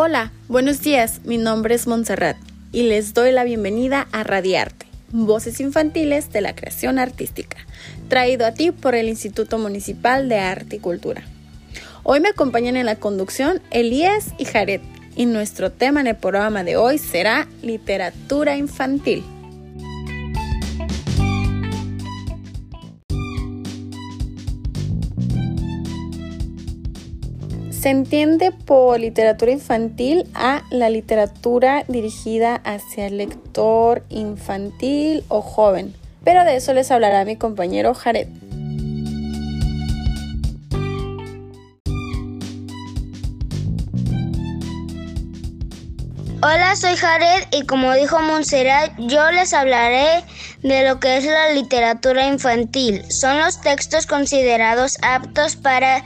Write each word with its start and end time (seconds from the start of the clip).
Hola, 0.00 0.30
buenos 0.46 0.80
días. 0.80 1.22
Mi 1.24 1.38
nombre 1.38 1.74
es 1.74 1.88
Montserrat 1.88 2.36
y 2.70 2.84
les 2.84 3.14
doy 3.14 3.32
la 3.32 3.42
bienvenida 3.42 4.06
a 4.12 4.22
Radiarte, 4.22 4.86
Voces 5.10 5.58
Infantiles 5.58 6.30
de 6.30 6.40
la 6.40 6.54
Creación 6.54 7.00
Artística, 7.00 7.56
traído 8.06 8.46
a 8.46 8.54
ti 8.54 8.70
por 8.70 8.94
el 8.94 9.08
Instituto 9.08 9.58
Municipal 9.58 10.28
de 10.28 10.38
Arte 10.38 10.76
y 10.76 10.78
Cultura. 10.78 11.24
Hoy 12.04 12.20
me 12.20 12.28
acompañan 12.28 12.76
en 12.76 12.86
la 12.86 12.94
conducción 12.94 13.60
Elías 13.72 14.34
y 14.38 14.44
Jared 14.44 14.82
y 15.16 15.26
nuestro 15.26 15.72
tema 15.72 16.00
en 16.00 16.06
el 16.06 16.16
programa 16.16 16.62
de 16.62 16.76
hoy 16.76 16.98
será 16.98 17.48
literatura 17.60 18.56
infantil. 18.56 19.24
Se 27.88 27.92
entiende 27.92 28.52
por 28.52 29.00
literatura 29.00 29.50
infantil 29.50 30.28
a 30.34 30.62
la 30.68 30.90
literatura 30.90 31.86
dirigida 31.88 32.56
hacia 32.56 33.06
el 33.06 33.16
lector 33.16 34.04
infantil 34.10 35.24
o 35.28 35.40
joven, 35.40 35.94
pero 36.22 36.44
de 36.44 36.56
eso 36.56 36.74
les 36.74 36.90
hablará 36.90 37.24
mi 37.24 37.36
compañero 37.36 37.94
Jared. 37.94 38.28
Hola, 46.42 46.76
soy 46.76 46.94
Jared 46.94 47.48
y 47.52 47.64
como 47.64 47.94
dijo 47.94 48.20
Montserrat, 48.20 48.92
yo 48.98 49.30
les 49.32 49.54
hablaré 49.54 50.22
de 50.62 50.86
lo 50.88 51.00
que 51.00 51.16
es 51.16 51.24
la 51.24 51.50
literatura 51.50 52.26
infantil. 52.26 53.02
Son 53.10 53.38
los 53.38 53.60
textos 53.60 54.06
considerados 54.06 54.98
aptos 55.02 55.56
para 55.56 56.04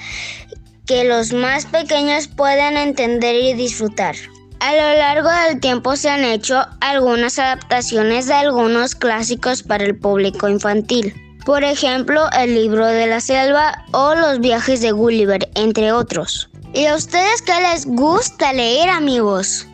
que 0.86 1.05
los 1.05 1.33
más 1.33 1.66
pequeños 1.66 2.28
puedan 2.28 2.77
entender 2.77 3.34
y 3.36 3.55
disfrutar. 3.55 4.16
A 4.61 4.72
lo 4.75 4.98
largo 4.98 5.28
del 5.28 5.58
tiempo 5.61 5.97
se 5.97 6.08
han 6.08 6.24
hecho 6.24 6.64
algunas 6.80 7.39
adaptaciones 7.39 8.27
de 8.27 8.34
algunos 8.34 8.94
clásicos 8.94 9.62
para 9.62 9.84
el 9.84 9.98
público 9.98 10.48
infantil. 10.48 11.14
Por 11.44 11.64
ejemplo, 11.64 12.30
el 12.39 12.55
libro 12.55 12.86
de 12.86 13.08
la 13.08 13.20
selva 13.20 13.84
o 13.92 14.14
los 14.14 14.39
viajes 14.39 14.80
de 14.80 14.92
Gulliver, 14.92 15.50
entre 15.56 15.91
otros. 15.91 16.48
¿Y 16.74 16.86
a 16.86 16.94
ustedes 16.94 17.42
qué 17.42 17.61
les 17.61 17.86
gusta 17.86 18.52
leer, 18.52 18.89
amigos? 18.89 19.67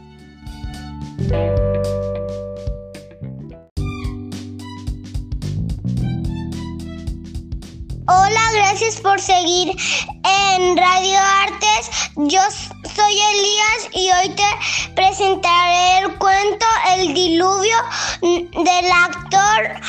Gracias 8.79 9.01
por 9.01 9.21
seguir 9.21 9.71
en 9.71 10.77
Radio 10.77 11.19
Artes. 11.43 11.91
Yo 12.15 12.41
soy 12.95 13.21
Elías 13.33 13.89
y 13.93 14.09
hoy 14.13 14.29
te 14.37 14.95
presentaré 14.95 15.99
el 15.99 16.17
cuento 16.19 16.67
El 16.97 17.13
diluvio 17.13 17.77
del 18.23 18.93
actor 18.93 19.81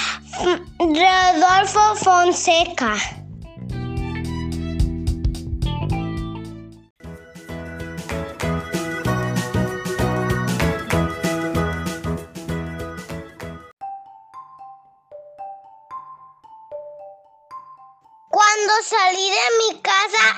Rodolfo 0.80 1.96
Fonseca. 1.98 3.19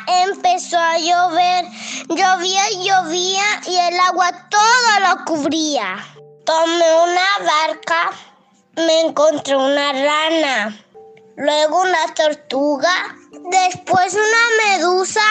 Empezó 0.07 0.77
a 0.77 0.97
llover. 0.97 1.65
Llovía 2.09 2.71
y 2.71 2.83
llovía 2.87 3.43
y 3.67 3.75
el 3.75 3.99
agua 3.99 4.31
todo 4.49 4.99
lo 5.07 5.25
cubría. 5.25 5.97
Tomé 6.45 6.93
una 7.03 7.45
barca, 7.45 8.11
me 8.75 9.01
encontré 9.01 9.55
una 9.55 9.91
rana, 9.91 10.77
luego 11.35 11.81
una 11.81 12.13
tortuga, 12.13 13.15
después 13.31 14.13
una 14.13 14.77
medusa, 14.77 15.21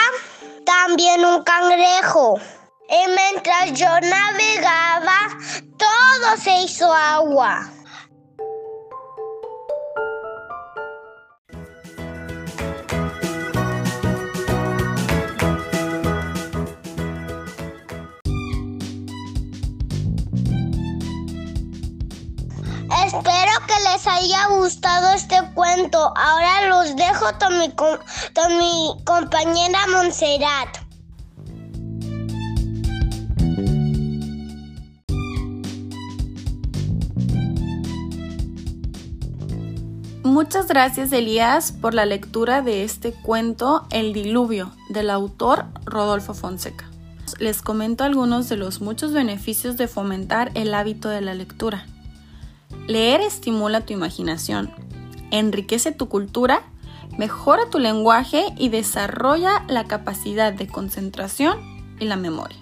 también 0.65 1.25
un 1.25 1.43
cangrejo. 1.43 2.39
Y 2.89 3.07
mientras 3.07 3.73
yo 3.73 3.87
navegaba, 3.87 5.37
todo 5.77 6.37
se 6.41 6.51
hizo 6.61 6.93
agua. 6.93 7.69
Haya 24.21 24.47
gustado 24.49 25.09
este 25.15 25.35
cuento. 25.55 26.13
Ahora 26.15 26.67
los 26.67 26.95
dejo 26.95 27.25
con 27.39 28.57
mi, 28.57 28.95
compañera 29.03 29.79
Montserrat. 29.91 30.77
Muchas 40.23 40.67
gracias 40.67 41.11
Elías 41.11 41.71
por 41.71 41.93
la 41.93 42.05
lectura 42.05 42.61
de 42.61 42.83
este 42.83 43.11
cuento 43.11 43.87
El 43.89 44.13
Diluvio 44.13 44.71
del 44.89 45.09
autor 45.09 45.65
Rodolfo 45.83 46.33
Fonseca. 46.33 46.85
Les 47.39 47.61
comento 47.63 48.03
algunos 48.03 48.47
de 48.49 48.57
los 48.57 48.81
muchos 48.81 49.13
beneficios 49.13 49.77
de 49.77 49.87
fomentar 49.87 50.51
el 50.53 50.73
hábito 50.75 51.09
de 51.09 51.21
la 51.21 51.33
lectura. 51.33 51.85
Leer 52.87 53.21
estimula 53.21 53.81
tu 53.81 53.93
imaginación, 53.93 54.71
enriquece 55.31 55.91
tu 55.91 56.09
cultura, 56.09 56.63
mejora 57.17 57.69
tu 57.69 57.79
lenguaje 57.79 58.45
y 58.57 58.69
desarrolla 58.69 59.63
la 59.67 59.85
capacidad 59.85 60.53
de 60.53 60.67
concentración 60.67 61.59
y 61.99 62.05
la 62.05 62.15
memoria. 62.15 62.57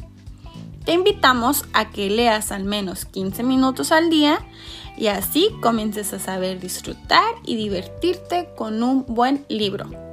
Te 0.86 0.94
invitamos 0.94 1.66
a 1.74 1.90
que 1.90 2.10
leas 2.10 2.52
al 2.52 2.64
menos 2.64 3.06
15 3.06 3.44
minutos 3.44 3.92
al 3.92 4.10
día 4.10 4.40
y 4.98 5.08
así 5.08 5.50
comiences 5.62 6.14
a 6.14 6.20
saber 6.20 6.60
disfrutar 6.60 7.36
y 7.46 7.56
divertirte 7.56 8.50
con 8.56 8.82
un 8.82 9.06
buen 9.08 9.46
libro. 9.50 10.09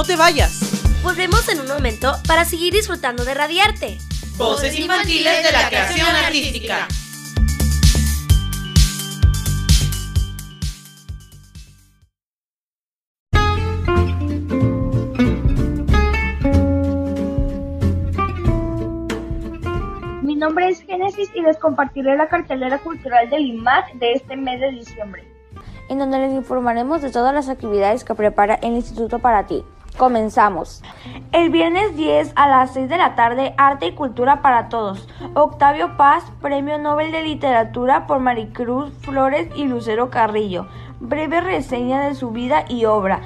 No 0.00 0.06
te 0.06 0.16
vayas. 0.16 1.02
Volvemos 1.02 1.46
en 1.50 1.60
un 1.60 1.68
momento 1.68 2.16
para 2.26 2.46
seguir 2.46 2.72
disfrutando 2.72 3.22
de 3.22 3.34
Radiarte. 3.34 3.98
Voces 4.38 4.78
infantiles 4.78 5.44
de 5.44 5.52
la 5.52 5.68
creación 5.68 6.08
artística. 6.08 6.88
Mi 20.22 20.34
nombre 20.34 20.70
es 20.70 20.80
Génesis 20.80 21.28
y 21.34 21.42
les 21.42 21.58
compartiré 21.58 22.16
la 22.16 22.30
cartelera 22.30 22.78
cultural 22.78 23.28
del 23.28 23.44
IMAC 23.44 23.92
de 23.96 24.14
este 24.14 24.34
mes 24.34 24.60
de 24.60 24.70
diciembre. 24.70 25.30
En 25.90 25.98
donde 25.98 26.20
les 26.20 26.32
informaremos 26.32 27.02
de 27.02 27.10
todas 27.10 27.34
las 27.34 27.50
actividades 27.50 28.02
que 28.02 28.14
prepara 28.14 28.54
el 28.62 28.72
Instituto 28.72 29.18
para 29.18 29.46
ti. 29.46 29.62
Comenzamos. 30.00 30.82
El 31.30 31.50
viernes 31.50 31.94
10 31.94 32.32
a 32.34 32.48
las 32.48 32.72
6 32.72 32.88
de 32.88 32.96
la 32.96 33.14
tarde, 33.16 33.52
Arte 33.58 33.88
y 33.88 33.92
Cultura 33.92 34.40
para 34.40 34.70
Todos. 34.70 35.06
Octavio 35.34 35.98
Paz, 35.98 36.24
Premio 36.40 36.78
Nobel 36.78 37.12
de 37.12 37.20
Literatura 37.20 38.06
por 38.06 38.18
Maricruz 38.18 38.94
Flores 39.02 39.48
y 39.54 39.64
Lucero 39.64 40.08
Carrillo. 40.08 40.68
Breve 41.00 41.42
reseña 41.42 42.00
de 42.00 42.14
su 42.14 42.30
vida 42.30 42.64
y 42.66 42.86
obra. 42.86 43.20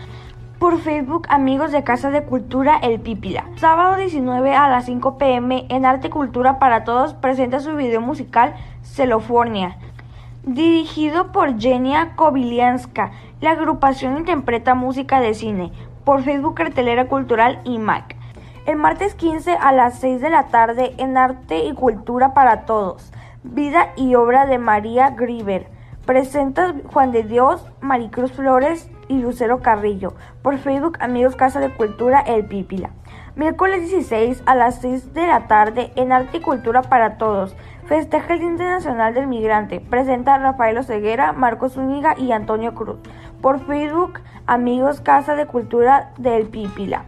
por 0.58 0.80
Facebook 0.80 1.28
amigos 1.30 1.70
de 1.70 1.84
Casa 1.84 2.10
de 2.10 2.24
Cultura 2.24 2.78
El 2.82 2.98
Pípila. 2.98 3.44
Sábado 3.54 3.94
19 3.94 4.56
a 4.56 4.68
las 4.68 4.86
5 4.86 5.16
pm 5.16 5.66
en 5.68 5.86
Arte 5.86 6.08
y 6.08 6.10
Cultura 6.10 6.58
para 6.58 6.82
Todos 6.82 7.14
presenta 7.14 7.60
su 7.60 7.76
video 7.76 8.00
musical 8.00 8.56
Celofornia. 8.82 9.76
Dirigido 10.42 11.30
por 11.30 11.56
Jenia 11.56 12.16
Kobilianska, 12.16 13.12
la 13.40 13.52
agrupación 13.52 14.18
interpreta 14.18 14.74
música 14.74 15.20
de 15.20 15.34
cine 15.34 15.70
por 16.04 16.22
Facebook 16.22 16.54
Cartelera 16.54 17.08
Cultural 17.08 17.60
y 17.64 17.78
Mac. 17.78 18.16
El 18.66 18.76
martes 18.76 19.14
15 19.14 19.52
a 19.52 19.72
las 19.72 19.98
6 19.98 20.20
de 20.20 20.30
la 20.30 20.44
tarde 20.44 20.94
en 20.98 21.16
Arte 21.16 21.64
y 21.64 21.74
Cultura 21.74 22.32
para 22.32 22.64
Todos. 22.64 23.12
Vida 23.42 23.92
y 23.96 24.14
obra 24.14 24.46
de 24.46 24.58
María 24.58 25.10
Griver. 25.10 25.66
Presenta 26.06 26.74
Juan 26.92 27.12
de 27.12 27.24
Dios, 27.24 27.66
Maricruz 27.80 28.32
Flores 28.32 28.90
y 29.08 29.18
Lucero 29.18 29.60
Carrillo. 29.60 30.14
Por 30.42 30.58
Facebook 30.58 30.96
Amigos 31.00 31.36
Casa 31.36 31.60
de 31.60 31.70
Cultura 31.70 32.20
El 32.20 32.46
Pípila. 32.46 32.90
Miércoles 33.36 33.90
16 33.90 34.44
a 34.46 34.54
las 34.54 34.80
6 34.80 35.12
de 35.12 35.26
la 35.26 35.46
tarde 35.46 35.92
en 35.96 36.12
Arte 36.12 36.38
y 36.38 36.40
Cultura 36.40 36.82
para 36.82 37.18
Todos. 37.18 37.56
Festeja 37.86 38.32
el 38.32 38.38
Día 38.38 38.48
Internacional 38.48 39.12
del 39.12 39.26
Migrante. 39.26 39.80
Presenta 39.80 40.38
Rafael 40.38 40.78
Oseguera, 40.78 41.32
Marcos 41.32 41.74
Zúñiga 41.74 42.14
y 42.18 42.32
Antonio 42.32 42.74
Cruz. 42.74 42.98
Por 43.44 43.60
Facebook, 43.66 44.20
Amigos 44.46 45.02
Casa 45.02 45.34
de 45.34 45.44
Cultura 45.44 46.12
del 46.16 46.46
Pípila. 46.46 47.04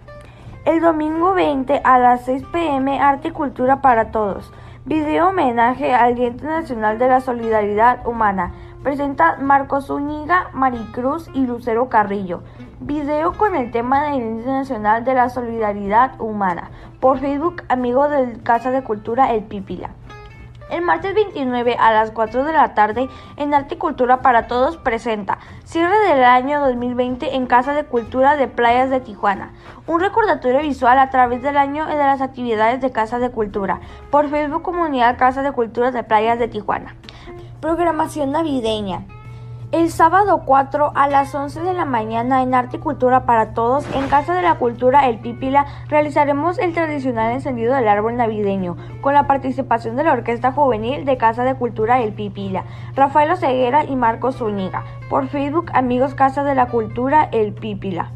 El 0.66 0.82
domingo 0.82 1.32
20 1.32 1.80
a 1.82 1.98
las 1.98 2.26
6 2.26 2.42
pm, 2.52 3.00
Arte 3.00 3.28
y 3.28 3.30
Cultura 3.30 3.80
para 3.80 4.10
Todos. 4.10 4.52
Video 4.84 5.30
homenaje 5.30 5.94
al 5.94 6.14
Día 6.14 6.26
Internacional 6.26 6.98
de 6.98 7.08
la 7.08 7.22
Solidaridad 7.22 8.06
Humana. 8.06 8.52
Presenta 8.82 9.36
Marcos 9.36 9.86
Zúñiga, 9.86 10.50
Maricruz 10.52 11.30
y 11.32 11.46
Lucero 11.46 11.88
Carrillo. 11.88 12.42
Video 12.80 13.32
con 13.32 13.56
el 13.56 13.70
tema 13.70 14.04
del 14.04 14.18
Día 14.18 14.30
Internacional 14.32 15.04
de 15.06 15.14
la 15.14 15.30
Solidaridad 15.30 16.20
Humana. 16.20 16.70
Por 17.00 17.18
Facebook, 17.18 17.62
Amigos 17.70 18.10
del 18.10 18.42
Casa 18.42 18.70
de 18.70 18.84
Cultura 18.84 19.32
El 19.32 19.44
Pípila. 19.44 19.92
El 20.68 20.82
martes 20.82 21.14
29 21.14 21.76
a 21.78 21.92
las 21.92 22.10
4 22.10 22.42
de 22.42 22.52
la 22.52 22.74
tarde 22.74 23.08
en 23.36 23.54
Arte 23.54 23.76
y 23.76 23.78
Cultura 23.78 24.20
para 24.20 24.48
Todos 24.48 24.76
presenta 24.76 25.38
Cierre 25.64 25.96
del 26.08 26.24
año 26.24 26.60
2020 26.60 27.36
en 27.36 27.46
Casa 27.46 27.72
de 27.72 27.84
Cultura 27.84 28.36
de 28.36 28.48
Playas 28.48 28.90
de 28.90 28.98
Tijuana. 28.98 29.52
Un 29.86 30.00
recordatorio 30.00 30.60
visual 30.60 30.98
a 30.98 31.10
través 31.10 31.40
del 31.42 31.56
año 31.56 31.86
de 31.86 31.96
las 31.96 32.20
actividades 32.20 32.80
de 32.80 32.90
Casa 32.90 33.20
de 33.20 33.30
Cultura 33.30 33.80
por 34.10 34.28
Facebook 34.28 34.62
Comunidad 34.62 35.18
Casa 35.18 35.42
de 35.42 35.52
Cultura 35.52 35.92
de 35.92 36.02
Playas 36.02 36.40
de 36.40 36.48
Tijuana. 36.48 36.96
Programación 37.60 38.32
navideña. 38.32 39.04
El 39.72 39.90
sábado 39.90 40.42
4 40.46 40.92
a 40.94 41.08
las 41.08 41.34
11 41.34 41.60
de 41.60 41.74
la 41.74 41.84
mañana 41.84 42.40
en 42.42 42.54
Arte 42.54 42.76
y 42.76 42.80
Cultura 42.80 43.26
para 43.26 43.52
Todos, 43.52 43.84
en 43.96 44.06
Casa 44.06 44.32
de 44.32 44.42
la 44.42 44.54
Cultura 44.54 45.08
El 45.08 45.18
Pípila, 45.18 45.66
realizaremos 45.88 46.60
el 46.60 46.72
tradicional 46.72 47.32
encendido 47.32 47.74
del 47.74 47.88
árbol 47.88 48.16
navideño, 48.16 48.76
con 49.00 49.12
la 49.12 49.26
participación 49.26 49.96
de 49.96 50.04
la 50.04 50.12
Orquesta 50.12 50.52
Juvenil 50.52 51.04
de 51.04 51.16
Casa 51.16 51.42
de 51.42 51.56
Cultura 51.56 52.00
El 52.00 52.12
Pípila, 52.12 52.62
Rafael 52.94 53.32
Oseguera 53.32 53.84
y 53.84 53.96
Marcos 53.96 54.36
Zúñiga. 54.36 54.84
Por 55.10 55.26
Facebook, 55.26 55.66
Amigos 55.74 56.14
Casa 56.14 56.44
de 56.44 56.54
la 56.54 56.66
Cultura 56.68 57.28
El 57.32 57.52
Pípila. 57.52 58.12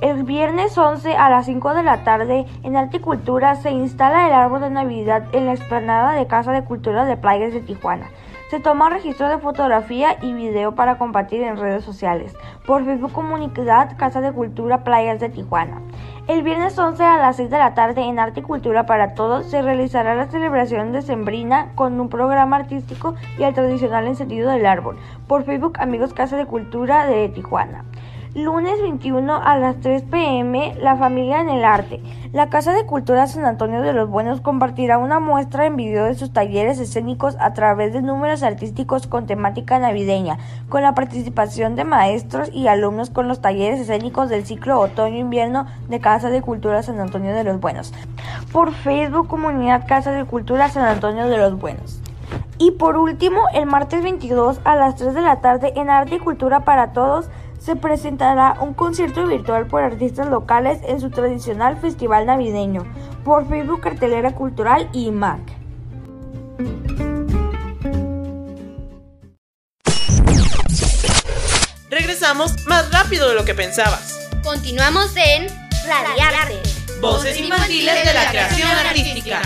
El 0.00 0.24
viernes 0.24 0.76
11 0.76 1.14
a 1.16 1.28
las 1.28 1.46
5 1.46 1.74
de 1.74 1.82
la 1.82 2.02
tarde 2.02 2.46
en 2.62 2.76
Arte 2.76 2.96
y 2.96 3.00
Cultura 3.00 3.56
se 3.56 3.70
instala 3.70 4.26
el 4.26 4.32
árbol 4.32 4.62
de 4.62 4.70
Navidad 4.70 5.24
en 5.32 5.44
la 5.44 5.52
explanada 5.52 6.14
de 6.14 6.26
Casa 6.26 6.50
de 6.50 6.64
Cultura 6.64 7.04
de 7.04 7.18
Playas 7.18 7.52
de 7.52 7.60
Tijuana. 7.60 8.06
Se 8.52 8.60
toma 8.60 8.90
registro 8.90 9.30
de 9.30 9.38
fotografía 9.38 10.18
y 10.20 10.34
video 10.34 10.74
para 10.74 10.98
compartir 10.98 11.40
en 11.40 11.56
redes 11.56 11.86
sociales. 11.86 12.36
Por 12.66 12.84
Facebook 12.84 13.10
Comunidad 13.10 13.96
Casa 13.96 14.20
de 14.20 14.30
Cultura 14.30 14.84
Playas 14.84 15.20
de 15.20 15.30
Tijuana. 15.30 15.80
El 16.28 16.42
viernes 16.42 16.78
11 16.78 17.02
a 17.02 17.16
las 17.16 17.36
6 17.36 17.48
de 17.48 17.56
la 17.56 17.72
tarde 17.72 18.02
en 18.02 18.18
Arte 18.18 18.40
y 18.40 18.42
Cultura 18.42 18.84
para 18.84 19.14
Todos 19.14 19.46
se 19.46 19.62
realizará 19.62 20.14
la 20.14 20.30
celebración 20.30 20.92
de 20.92 21.00
Sembrina 21.00 21.72
con 21.76 21.98
un 21.98 22.10
programa 22.10 22.56
artístico 22.56 23.14
y 23.38 23.44
el 23.44 23.54
tradicional 23.54 24.06
encendido 24.06 24.50
del 24.50 24.66
árbol. 24.66 24.98
Por 25.26 25.44
Facebook 25.44 25.78
Amigos 25.80 26.12
Casa 26.12 26.36
de 26.36 26.44
Cultura 26.44 27.06
de 27.06 27.30
Tijuana. 27.30 27.86
Lunes 28.34 28.80
21 28.80 29.42
a 29.44 29.58
las 29.58 29.78
3 29.80 30.04
pm, 30.04 30.74
La 30.80 30.96
Familia 30.96 31.42
en 31.42 31.50
el 31.50 31.66
Arte. 31.66 32.00
La 32.32 32.48
Casa 32.48 32.72
de 32.72 32.86
Cultura 32.86 33.26
San 33.26 33.44
Antonio 33.44 33.82
de 33.82 33.92
los 33.92 34.08
Buenos 34.08 34.40
compartirá 34.40 34.96
una 34.96 35.20
muestra 35.20 35.66
en 35.66 35.76
video 35.76 36.06
de 36.06 36.14
sus 36.14 36.32
talleres 36.32 36.80
escénicos 36.80 37.36
a 37.38 37.52
través 37.52 37.92
de 37.92 38.00
números 38.00 38.42
artísticos 38.42 39.06
con 39.06 39.26
temática 39.26 39.78
navideña, 39.78 40.38
con 40.70 40.80
la 40.80 40.94
participación 40.94 41.76
de 41.76 41.84
maestros 41.84 42.48
y 42.54 42.68
alumnos 42.68 43.10
con 43.10 43.28
los 43.28 43.42
talleres 43.42 43.80
escénicos 43.80 44.30
del 44.30 44.46
ciclo 44.46 44.80
Otoño-Invierno 44.80 45.66
de 45.90 46.00
Casa 46.00 46.30
de 46.30 46.40
Cultura 46.40 46.82
San 46.82 47.00
Antonio 47.00 47.34
de 47.34 47.44
los 47.44 47.60
Buenos. 47.60 47.92
Por 48.50 48.72
Facebook 48.72 49.28
Comunidad 49.28 49.86
Casa 49.86 50.10
de 50.10 50.24
Cultura 50.24 50.70
San 50.70 50.86
Antonio 50.86 51.28
de 51.28 51.36
los 51.36 51.58
Buenos. 51.58 52.00
Y 52.56 52.70
por 52.70 52.96
último, 52.96 53.42
el 53.52 53.66
martes 53.66 54.02
22 54.02 54.60
a 54.64 54.76
las 54.76 54.96
3 54.96 55.14
de 55.14 55.20
la 55.20 55.40
tarde 55.40 55.72
en 55.76 55.90
Arte 55.90 56.14
y 56.14 56.18
Cultura 56.18 56.60
para 56.60 56.92
Todos, 56.92 57.28
se 57.64 57.76
presentará 57.76 58.56
un 58.60 58.74
concierto 58.74 59.26
virtual 59.26 59.66
por 59.66 59.82
artistas 59.82 60.28
locales 60.28 60.80
en 60.86 61.00
su 61.00 61.10
tradicional 61.10 61.76
festival 61.80 62.26
navideño 62.26 62.84
por 63.24 63.48
Facebook 63.48 63.80
Cartelera 63.80 64.34
Cultural 64.34 64.88
y 64.92 65.12
Mac. 65.12 65.40
Regresamos 71.88 72.66
más 72.66 72.90
rápido 72.90 73.28
de 73.28 73.34
lo 73.34 73.44
que 73.44 73.54
pensabas. 73.54 74.28
Continuamos 74.42 75.14
en 75.16 75.46
Radiarte. 75.86 76.58
Voces 77.00 77.38
infantiles 77.38 78.04
de 78.04 78.14
la 78.14 78.28
creación 78.30 78.70
artística. 78.70 79.40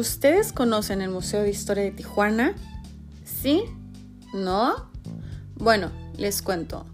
¿Ustedes 0.00 0.54
conocen 0.54 1.02
el 1.02 1.10
Museo 1.10 1.42
de 1.42 1.50
Historia 1.50 1.84
de 1.84 1.90
Tijuana? 1.90 2.54
¿Sí? 3.22 3.64
¿No? 4.32 4.90
Bueno, 5.56 5.92
les 6.16 6.40
cuento. 6.40 6.86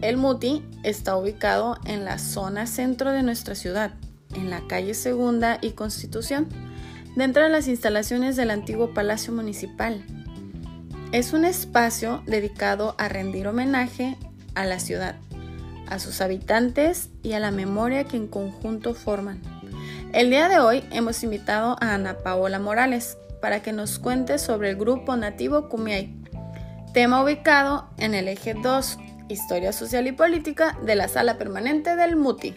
El 0.00 0.16
MUTI 0.16 0.64
está 0.82 1.16
ubicado 1.16 1.78
en 1.84 2.04
la 2.04 2.18
zona 2.18 2.66
centro 2.66 3.12
de 3.12 3.22
nuestra 3.22 3.54
ciudad, 3.54 3.92
en 4.34 4.50
la 4.50 4.66
calle 4.66 4.94
Segunda 4.94 5.58
y 5.62 5.70
Constitución, 5.70 6.48
dentro 7.14 7.44
de 7.44 7.48
las 7.48 7.68
instalaciones 7.68 8.34
del 8.34 8.50
antiguo 8.50 8.92
Palacio 8.92 9.32
Municipal. 9.32 10.04
Es 11.12 11.32
un 11.32 11.44
espacio 11.44 12.24
dedicado 12.26 12.96
a 12.98 13.08
rendir 13.08 13.46
homenaje 13.46 14.16
a 14.56 14.64
la 14.64 14.80
ciudad, 14.80 15.14
a 15.86 16.00
sus 16.00 16.20
habitantes 16.20 17.10
y 17.22 17.34
a 17.34 17.38
la 17.38 17.52
memoria 17.52 18.02
que 18.02 18.16
en 18.16 18.26
conjunto 18.26 18.94
forman. 18.94 19.40
El 20.12 20.28
día 20.30 20.48
de 20.48 20.58
hoy 20.58 20.82
hemos 20.90 21.22
invitado 21.22 21.76
a 21.80 21.94
Ana 21.94 22.18
Paola 22.18 22.58
Morales 22.58 23.16
para 23.40 23.62
que 23.62 23.72
nos 23.72 24.00
cuente 24.00 24.38
sobre 24.40 24.70
el 24.70 24.76
grupo 24.76 25.14
nativo 25.14 25.68
Kumiai, 25.68 26.12
tema 26.92 27.22
ubicado 27.22 27.88
en 27.96 28.14
el 28.14 28.26
eje 28.26 28.54
2, 28.54 28.98
Historia 29.28 29.72
Social 29.72 30.08
y 30.08 30.12
Política 30.12 30.76
de 30.84 30.96
la 30.96 31.06
Sala 31.06 31.38
Permanente 31.38 31.94
del 31.94 32.16
MUTI. 32.16 32.56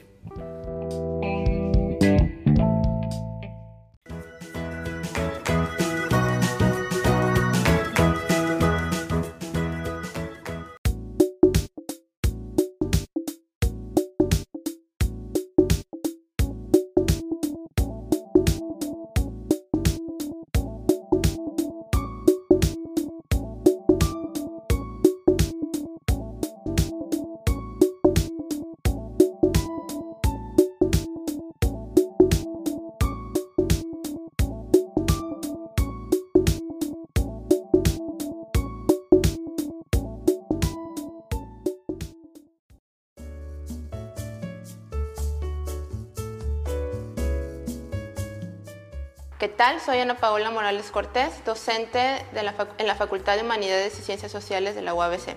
¿Qué 49.43 49.49
tal? 49.49 49.81
Soy 49.81 49.99
Ana 49.99 50.15
Paola 50.15 50.51
Morales 50.51 50.89
Cortés, 50.89 51.43
docente 51.43 52.25
de 52.31 52.43
la 52.43 52.55
en 52.77 52.87
la 52.87 52.95
Facultad 52.95 53.35
de 53.35 53.41
Humanidades 53.41 53.99
y 53.99 54.01
Ciencias 54.01 54.31
Sociales 54.31 54.73
de 54.73 54.81
la 54.81 54.93
UABC. 54.93 55.35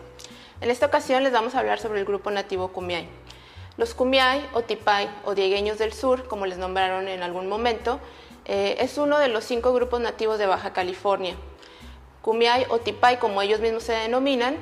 En 0.61 0.71
esta 0.71 0.87
ocasión 0.87 1.25
les 1.25 1.33
vamos 1.33 1.57
a 1.57 1.59
hablar 1.59 1.81
sobre 1.81 1.99
el 1.99 2.05
grupo 2.05 2.31
nativo 2.31 2.69
Kumiai. 2.69 3.09
Los 3.77 3.95
Kumiai 3.95 4.49
o 4.53 4.63
Tipay 4.63 5.11
o 5.25 5.35
Diegueños 5.35 5.79
del 5.79 5.93
Sur, 5.93 6.29
como 6.29 6.47
les 6.47 6.57
nombraron 6.57 7.09
en 7.09 7.25
algún 7.25 7.49
momento, 7.49 7.99
eh, 8.45 8.77
es 8.79 8.97
uno 8.97 9.19
de 9.19 9.27
los 9.27 9.43
cinco 9.43 9.73
grupos 9.73 9.99
nativos 9.99 10.39
de 10.39 10.47
Baja 10.47 10.73
California. 10.73 11.35
Kumiai 12.23 12.65
o 12.69 12.79
Tipay, 12.79 13.19
como 13.19 13.43
ellos 13.43 13.59
mismos 13.59 13.83
se 13.83 13.95
denominan, 13.95 14.57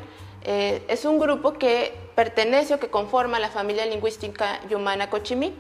eh, 0.45 0.83
es 0.89 1.05
un 1.05 1.19
grupo 1.19 1.53
que 1.53 1.95
pertenece 2.15 2.73
o 2.73 2.81
que 2.81 2.89
conforma 2.89 3.39
la 3.39 3.51
familia 3.51 3.85
lingüística 3.85 4.67
Yumana 4.71 5.11
Cochimí. 5.11 5.55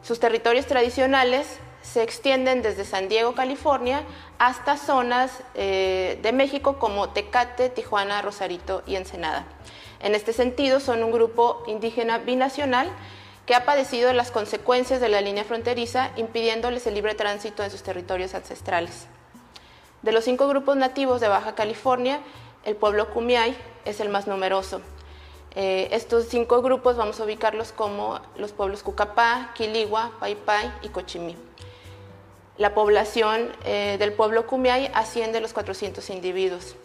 Sus 0.00 0.20
territorios 0.20 0.66
tradicionales 0.66 1.58
se 1.82 2.02
extienden 2.02 2.62
desde 2.62 2.84
San 2.84 3.08
Diego, 3.08 3.34
California, 3.34 4.02
hasta 4.38 4.76
zonas 4.76 5.42
eh, 5.54 6.18
de 6.22 6.32
México 6.32 6.78
como 6.78 7.10
Tecate, 7.10 7.68
Tijuana, 7.68 8.22
Rosarito 8.22 8.82
y 8.86 8.96
Ensenada. 8.96 9.44
En 10.00 10.14
este 10.14 10.32
sentido, 10.32 10.80
son 10.80 11.02
un 11.02 11.12
grupo 11.12 11.62
indígena 11.66 12.18
binacional 12.18 12.90
que 13.46 13.54
ha 13.54 13.64
padecido 13.64 14.12
las 14.12 14.30
consecuencias 14.30 15.00
de 15.00 15.08
la 15.08 15.20
línea 15.20 15.44
fronteriza, 15.44 16.10
impidiéndoles 16.16 16.86
el 16.86 16.94
libre 16.94 17.14
tránsito 17.14 17.62
en 17.62 17.70
sus 17.70 17.82
territorios 17.82 18.34
ancestrales. 18.34 19.06
De 20.02 20.12
los 20.12 20.24
cinco 20.24 20.48
grupos 20.48 20.76
nativos 20.76 21.20
de 21.20 21.28
Baja 21.28 21.54
California, 21.54 22.20
el 22.64 22.76
pueblo 22.76 23.10
Kumiai 23.10 23.56
es 23.84 24.00
el 24.00 24.08
más 24.08 24.26
numeroso. 24.26 24.80
Eh, 25.56 25.88
estos 25.90 26.26
cinco 26.26 26.62
grupos 26.62 26.96
vamos 26.96 27.18
a 27.18 27.24
ubicarlos 27.24 27.72
como 27.72 28.20
los 28.36 28.52
pueblos 28.52 28.82
Cucapá, 28.82 29.50
Quiligua, 29.54 30.12
Paipai 30.20 30.72
y 30.82 30.88
Cochimí. 30.88 31.36
La 32.58 32.74
población 32.74 33.52
eh, 33.64 33.96
del 33.98 34.12
pueblo 34.12 34.46
Kumiai 34.46 34.90
asciende 34.94 35.38
a 35.38 35.40
los 35.40 35.52
400 35.52 36.10
individuos. 36.10 36.76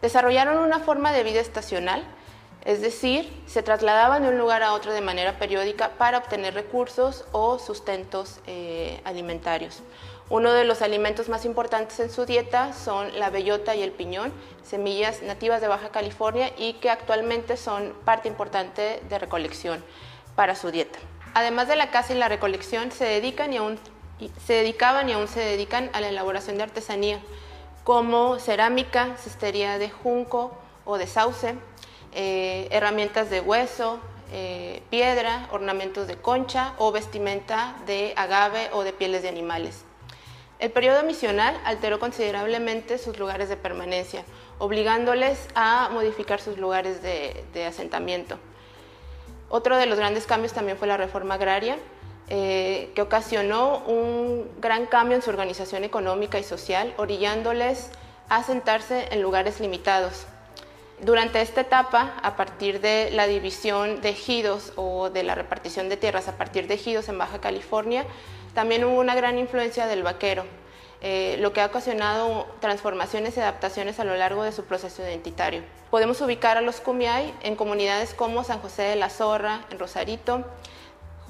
Desarrollaron 0.00 0.58
una 0.58 0.80
forma 0.80 1.12
de 1.12 1.22
vida 1.22 1.40
estacional, 1.40 2.04
es 2.64 2.80
decir, 2.80 3.28
se 3.46 3.62
trasladaban 3.62 4.22
de 4.22 4.28
un 4.28 4.38
lugar 4.38 4.62
a 4.62 4.72
otro 4.72 4.92
de 4.92 5.00
manera 5.00 5.38
periódica 5.38 5.90
para 5.98 6.18
obtener 6.18 6.54
recursos 6.54 7.24
o 7.32 7.58
sustentos 7.58 8.40
eh, 8.46 9.00
alimentarios. 9.04 9.82
Uno 10.30 10.52
de 10.52 10.64
los 10.64 10.80
alimentos 10.80 11.28
más 11.28 11.44
importantes 11.44 12.00
en 12.00 12.10
su 12.10 12.24
dieta 12.24 12.72
son 12.72 13.18
la 13.18 13.30
bellota 13.30 13.74
y 13.74 13.82
el 13.82 13.90
piñón, 13.90 14.32
semillas 14.62 15.22
nativas 15.22 15.60
de 15.60 15.68
Baja 15.68 15.90
California 15.90 16.52
y 16.56 16.74
que 16.74 16.88
actualmente 16.88 17.56
son 17.56 17.92
parte 18.04 18.28
importante 18.28 19.02
de 19.08 19.18
recolección 19.18 19.84
para 20.34 20.54
su 20.54 20.70
dieta. 20.70 20.98
Además 21.34 21.68
de 21.68 21.76
la 21.76 21.90
caza 21.90 22.14
y 22.14 22.16
la 22.16 22.28
recolección, 22.28 22.92
se, 22.92 23.04
dedican 23.04 23.52
y 23.52 23.58
aún, 23.58 23.78
se 24.44 24.54
dedicaban 24.54 25.08
y 25.08 25.12
aún 25.12 25.28
se 25.28 25.40
dedican 25.40 25.90
a 25.92 26.00
la 26.00 26.08
elaboración 26.08 26.56
de 26.56 26.64
artesanía, 26.64 27.20
como 27.84 28.38
cerámica, 28.38 29.16
cestería 29.16 29.78
de 29.78 29.90
junco 29.90 30.56
o 30.84 30.98
de 30.98 31.06
sauce, 31.06 31.56
eh, 32.12 32.68
herramientas 32.70 33.30
de 33.30 33.40
hueso, 33.40 33.98
eh, 34.32 34.82
piedra, 34.90 35.48
ornamentos 35.50 36.06
de 36.06 36.16
concha 36.16 36.74
o 36.78 36.92
vestimenta 36.92 37.76
de 37.86 38.14
agave 38.16 38.70
o 38.72 38.82
de 38.82 38.92
pieles 38.92 39.22
de 39.22 39.28
animales. 39.28 39.84
El 40.58 40.70
periodo 40.70 41.02
misional 41.02 41.60
alteró 41.64 41.98
considerablemente 41.98 42.96
sus 42.96 43.18
lugares 43.18 43.48
de 43.48 43.56
permanencia, 43.56 44.24
obligándoles 44.60 45.48
a 45.56 45.88
modificar 45.92 46.40
sus 46.40 46.56
lugares 46.56 47.02
de, 47.02 47.66
asentamiento. 47.66 48.38
Otro 49.48 49.76
de 49.76 49.86
los 49.86 49.98
grandes 49.98 50.24
cambios 50.24 50.52
también 50.52 50.78
fue 50.78 50.86
la 50.86 50.96
reforma 50.96 51.34
agraria, 51.34 51.78
eh, 52.34 52.90
que 52.94 53.02
ocasionó 53.02 53.80
un 53.80 54.50
gran 54.58 54.86
cambio 54.86 55.16
en 55.16 55.22
su 55.22 55.28
organización 55.28 55.84
económica 55.84 56.38
y 56.38 56.44
social, 56.44 56.94
orillándoles 56.96 57.90
a 58.30 58.36
asentarse 58.36 59.08
en 59.10 59.20
lugares 59.20 59.60
limitados, 59.60 60.24
durante 61.02 61.42
esta 61.42 61.60
etapa, 61.60 62.14
a 62.22 62.36
partir 62.36 62.80
de 62.80 63.10
la 63.10 63.26
división 63.26 64.00
de 64.00 64.08
ejidos 64.08 64.72
o 64.76 65.10
de 65.10 65.24
la 65.24 65.34
repartición 65.34 65.90
de 65.90 65.98
tierras 65.98 66.26
a 66.28 66.38
partir 66.38 66.68
de 66.68 66.74
ejidos 66.74 67.10
en 67.10 67.18
Baja 67.18 67.38
California, 67.38 68.06
también 68.54 68.82
hubo 68.84 68.98
una 68.98 69.14
gran 69.14 69.36
influencia 69.36 69.86
del 69.86 70.02
vaquero, 70.02 70.46
eh, 71.02 71.36
lo 71.40 71.52
que 71.52 71.60
ha 71.60 71.66
ocasionado 71.66 72.46
transformaciones 72.60 73.36
y 73.36 73.40
adaptaciones 73.40 74.00
a 74.00 74.04
lo 74.04 74.16
largo 74.16 74.42
de 74.42 74.52
su 74.52 74.64
proceso 74.64 75.02
identitario. 75.02 75.60
Podemos 75.90 76.18
ubicar 76.22 76.56
a 76.56 76.62
los 76.62 76.80
Kumiai 76.80 77.34
en 77.42 77.56
comunidades 77.56 78.14
como 78.14 78.42
San 78.42 78.60
José 78.60 78.84
de 78.84 78.96
la 78.96 79.10
Zorra, 79.10 79.66
en 79.70 79.78
Rosarito, 79.78 80.46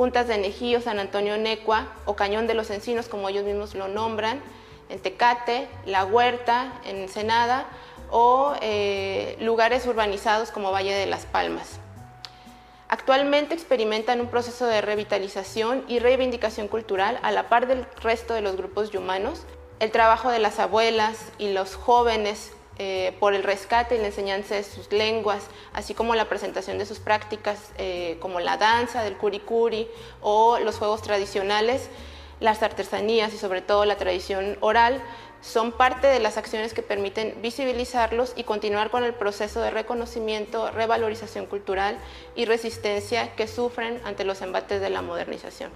Juntas 0.03 0.27
de 0.27 0.37
Nejío, 0.37 0.81
San 0.81 0.99
Antonio 0.99 1.39
Necua 1.39 1.87
o 2.07 2.17
Cañón 2.17 2.49
de 2.49 2.55
los 2.55 2.71
Encinos, 2.71 3.07
como 3.07 3.29
ellos 3.29 3.45
mismos 3.45 3.77
lo 3.77 3.87
nombran, 3.87 4.43
en 4.89 4.99
Tecate, 4.99 5.69
La 5.87 6.05
Huerta, 6.05 6.73
en 6.85 6.97
Ensenada, 6.97 7.67
o 8.11 8.53
eh, 8.63 9.37
lugares 9.39 9.87
urbanizados 9.87 10.51
como 10.51 10.73
Valle 10.73 10.93
de 10.93 11.07
las 11.07 11.25
Palmas. 11.25 11.79
Actualmente 12.89 13.55
experimentan 13.55 14.21
un 14.21 14.27
proceso 14.27 14.67
de 14.67 14.81
revitalización 14.81 15.85
y 15.87 16.01
reivindicación 16.01 16.67
cultural 16.67 17.21
a 17.23 17.31
la 17.31 17.49
par 17.49 17.69
del 17.69 17.87
resto 18.03 18.35
de 18.35 18.41
los 18.41 18.57
grupos 18.57 18.91
yumanos. 18.91 19.45
El 19.79 19.93
trabajo 19.93 20.31
de 20.31 20.41
las 20.41 20.59
abuelas 20.59 21.17
y 21.39 21.53
los 21.53 21.77
jóvenes 21.77 22.51
eh, 22.79 23.17
por 23.21 23.35
el 23.35 23.43
rescate 23.43 23.97
y 23.97 23.99
la 23.99 24.07
enseñanza 24.07 24.55
de 24.55 24.65
sus 24.65 24.91
lenguas, 24.91 25.49
así 25.73 25.95
como 25.95 26.15
la 26.15 26.29
presentación 26.29 26.79
de 26.79 26.87
sus 26.87 26.99
prácticas 26.99 27.71
eh, 27.77 28.17
como 28.21 28.41
la 28.41 28.57
danza 28.57 29.03
del 29.03 29.17
curicuri 29.17 29.89
o 30.23 30.59
los 30.59 30.79
juegos 30.79 31.03
tradicionales, 31.03 31.89
las 32.41 32.63
artesanías 32.63 33.35
y 33.35 33.39
sobre 33.39 33.61
todo 33.61 33.85
la 33.85 33.97
tradición 33.97 34.57
oral, 34.61 35.03
son 35.43 35.73
parte 35.73 36.07
de 36.07 36.21
las 36.21 36.39
acciones 36.39 36.73
que 36.73 36.83
permiten 36.83 37.37
visibilizarlos 37.43 38.33
y 38.37 38.45
continuar 38.45 38.91
con 38.91 39.05
el 39.05 39.13
proceso 39.13 39.61
de 39.61 39.71
reconocimiento, 39.71 40.71
revalorización 40.71 41.47
cultural 41.47 41.99
y 42.37 42.45
resistencia 42.45 43.35
que 43.35 43.49
sufren 43.49 44.01
ante 44.05 44.25
los 44.25 44.41
embates 44.41 44.81
de 44.81 44.89
la 44.89 45.03
modernización. 45.03 45.71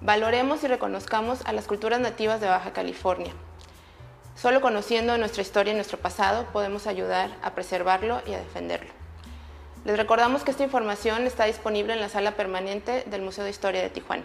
Valoremos 0.00 0.64
y 0.64 0.68
reconozcamos 0.68 1.40
a 1.44 1.52
las 1.52 1.66
culturas 1.66 2.00
nativas 2.00 2.40
de 2.40 2.46
Baja 2.46 2.72
California. 2.72 3.34
Solo 4.40 4.62
conociendo 4.62 5.18
nuestra 5.18 5.42
historia 5.42 5.74
y 5.74 5.76
nuestro 5.76 5.98
pasado 5.98 6.46
podemos 6.50 6.86
ayudar 6.86 7.28
a 7.42 7.50
preservarlo 7.50 8.22
y 8.26 8.32
a 8.32 8.38
defenderlo. 8.38 8.90
Les 9.84 9.98
recordamos 9.98 10.44
que 10.44 10.50
esta 10.50 10.64
información 10.64 11.26
está 11.26 11.44
disponible 11.44 11.92
en 11.92 12.00
la 12.00 12.08
sala 12.08 12.36
permanente 12.36 13.04
del 13.10 13.20
Museo 13.20 13.44
de 13.44 13.50
Historia 13.50 13.82
de 13.82 13.90
Tijuana. 13.90 14.24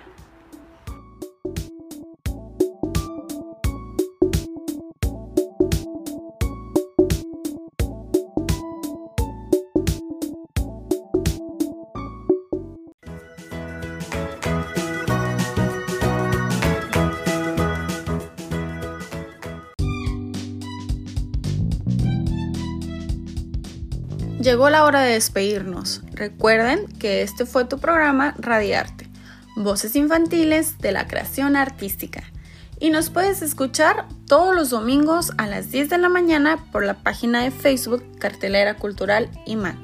Llegó 24.45 24.69
la 24.69 24.85
hora 24.85 25.01
de 25.01 25.13
despedirnos. 25.13 26.03
Recuerden 26.11 26.85
que 26.99 27.23
este 27.23 27.47
fue 27.47 27.65
tu 27.65 27.79
programa 27.79 28.35
Radiarte, 28.37 29.09
voces 29.55 29.95
infantiles 29.95 30.77
de 30.77 30.91
la 30.91 31.07
creación 31.07 31.55
artística. 31.55 32.21
Y 32.79 32.91
nos 32.91 33.09
puedes 33.09 33.41
escuchar 33.41 34.05
todos 34.27 34.55
los 34.55 34.69
domingos 34.69 35.31
a 35.39 35.47
las 35.47 35.71
10 35.71 35.89
de 35.89 35.97
la 35.97 36.09
mañana 36.09 36.63
por 36.71 36.85
la 36.85 36.93
página 36.93 37.41
de 37.41 37.49
Facebook 37.49 38.03
Cartelera 38.19 38.75
Cultural 38.75 39.31
IMAC. 39.47 39.79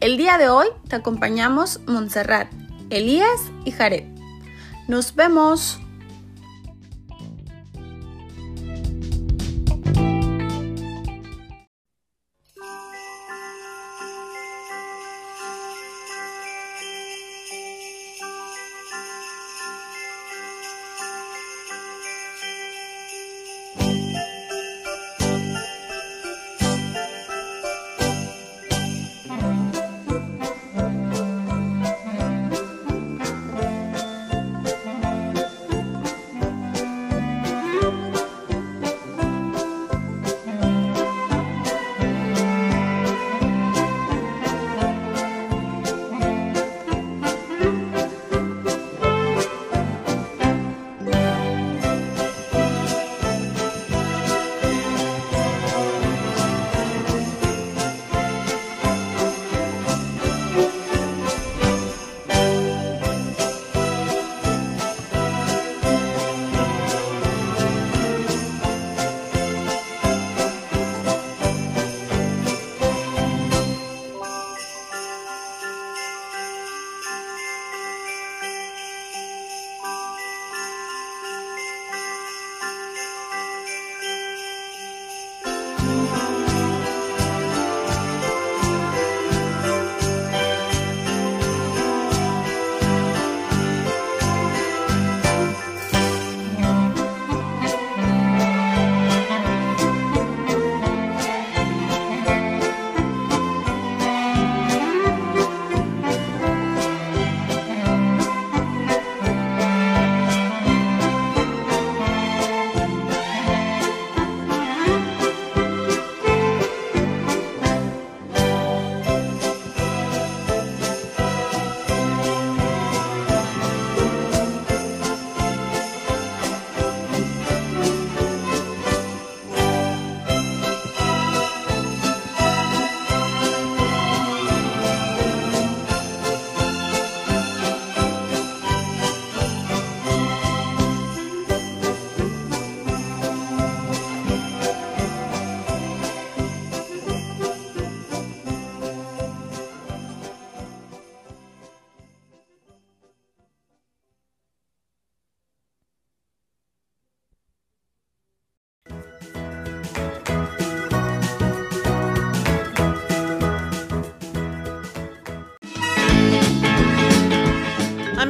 El 0.00 0.16
día 0.16 0.38
de 0.38 0.48
hoy 0.48 0.66
te 0.88 0.96
acompañamos 0.96 1.78
Montserrat, 1.86 2.48
Elías 2.90 3.40
y 3.64 3.70
Jared. 3.70 4.06
Nos 4.88 5.14
vemos. 5.14 5.78